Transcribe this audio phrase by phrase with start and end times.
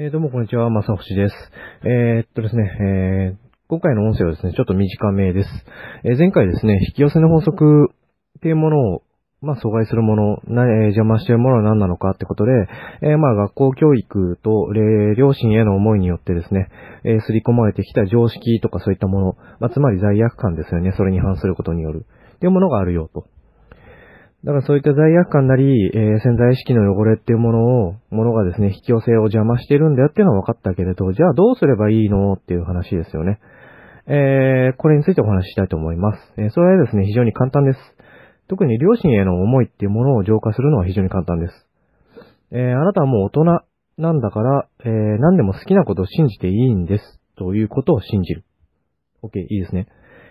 [0.00, 1.34] えー、どうもこんにちは、まさほしです。
[1.82, 3.36] えー、っとですね、えー、
[3.66, 5.50] 今回の音声はですね、ちょっと短めです。
[6.04, 7.90] え、前回ですね、引き寄せの法則
[8.38, 9.02] っていうものを、
[9.42, 12.52] まあ、阻害するもの、なえ、邪魔しているものは何なのかってことで、
[13.02, 16.68] え、まあ、学校教育と、え両親への思いによってですね、
[17.02, 22.06] えー、刷り込まれてきた常識とかそういったもの、まあ、つまり罪悪感ですよね、それに反することによる。
[22.36, 23.26] っていうものがあるよと。
[24.44, 33.40] だからそういった罪悪感なり、えー、潜在意識の汚れっていうものを、ものがですね、引き寄せを邪魔してるんだよっていうのは分かったけれど、じゃあどうすればいいのっていう話ですよね。
[34.06, 36.32] えー、これについてお話ししたいと思います。
[36.36, 37.78] えー、それはですね、非常に簡単です。
[38.48, 41.66] 特に両親への思いっていうものを浄化するのは非常に簡単です。
[42.52, 43.44] えー、あなたはもう大人
[43.98, 47.20] なんだから、えー、何でも好きなことを信じていいんです。
[47.36, 48.44] ということを信じる。
[49.22, 49.88] OK、いいですね。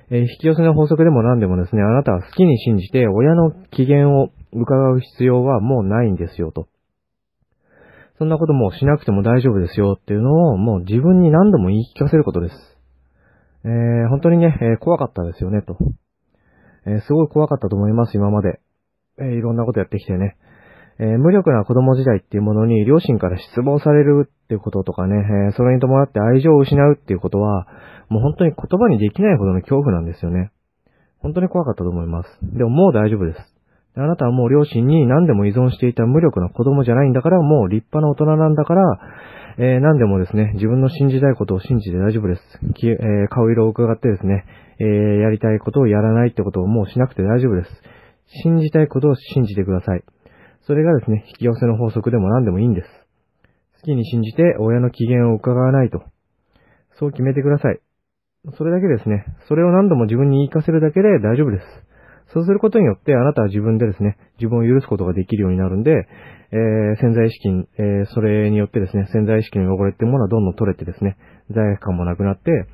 [0.10, 6.68] え、引き寄せの法則でも何でもですね、あなたは好きに信じて親の機嫌を伺う必要はもうないんですよと。
[8.18, 12.56] そんなこともしなくても大丈夫ですよっていうのをもう自分に何度も言い聞かせることです。
[13.66, 15.78] えー、本当にね、えー、怖かったですよねと。
[16.88, 18.62] えすごい怖かったと思います、今まで。
[19.20, 20.38] えいろんなことやってきてね。
[21.00, 27.68] えー、無力な子供時代っていうものに両親から失望されるっていうこととかね、えー、それに伴って愛情を失うっていうことは、
[28.10, 30.52] もう本当に言葉にできないほどの恐怖なんですよね。
[31.20, 32.30] 本当に怖かったと思います。
[32.42, 33.40] でももう大丈夫です。
[33.96, 39.00] あなたはもう両親に何でも依存していた無力な子供じゃないんだから、もう立派な大人なんだから、
[39.58, 42.42] えー、何でもですね、自分の信じたいことを信じて大丈夫です。
[42.76, 44.46] きえー、顔色を伺ってですね、
[44.80, 44.88] えー、
[45.20, 47.70] やりたいことをやらないってことをもうしなくて大丈夫です。
[48.44, 50.04] 信じたいことを信じてください。
[50.68, 52.88] それがですね、引き寄せの法則でも何でもいいんです。
[53.80, 56.04] 好きに信じて親の機嫌を伺わないと。
[57.00, 57.80] そう決めてください。
[58.58, 59.26] それだけですね。
[59.48, 61.66] それを何度も自分に言い聞かせるだけで大丈夫です。
[62.34, 65.92] そうすることによってあなたは自分でですね、自分を許すことができるようになるんで、
[66.52, 67.48] えー、潜在意識、
[67.80, 71.18] えー、それによってですね、潜在意識の汚れっていうものはどんどん取れてですね、
[71.50, 72.68] 罪悪感もなくなって、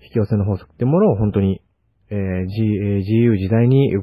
[0.00, 1.60] 引き寄せの法則ってものを本当に、
[2.08, 3.98] えー、自由自在に、え、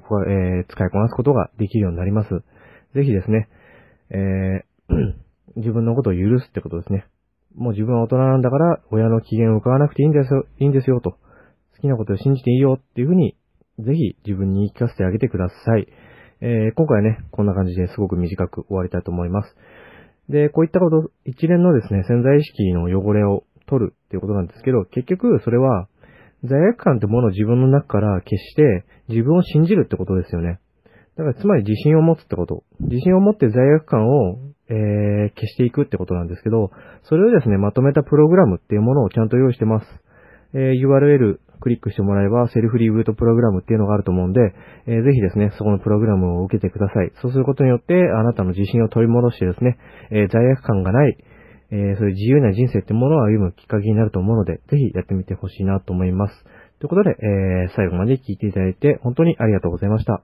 [0.69, 2.29] 使いこなすことができるようになります。
[2.95, 3.47] ぜひですね、
[4.09, 5.13] えー、
[5.57, 7.05] 自分のことを許すってことですね。
[7.55, 11.11] もう自分は大人なんだから、親の機嫌を伺わなくていいんですよ、いいんですよと。
[11.11, 11.17] 好
[11.81, 13.35] きなことを信じていいよっていうふうに、
[13.79, 15.87] ぜひ自分に言い聞かせてあげてください。
[16.41, 19.55] えー、今回はね、こんな感じですごく短く終わりたいと思います。
[20.29, 25.87] で、こういったこと、一連のですね、潜在意識の汚れを取るっていうことなんですけど、結局それは、
[26.43, 30.59] 罪悪感ってものを自分の中から消して、自分を信じるってことですよね。
[31.17, 32.63] だからつまり自信を持つってこと。
[32.79, 34.37] 自信を持って罪悪感を
[34.71, 36.71] えー、消していくってことなんですけど、
[37.03, 39.85] それをですね、まとめたプログラムっていうものをちゃんと用意してます。
[40.53, 44.39] えー、URL クリックしてもらえば、セルフリブートプログラムっていうのがあると思うんで、
[44.87, 47.11] えー、ぜひですね、そこのプログラムを受けてください。
[47.21, 49.77] そうすることによって、あなたの自信を取り戻してですね、
[50.09, 51.17] えー、罪悪感がない、
[51.71, 56.43] えー、そういう自由な人生ってものを歩むきっかけになると思うので、ぜひやってみてほしいなと思います。
[56.79, 60.23] ということで、えー、最後まで聞いていただいて、本当にありがとうございました。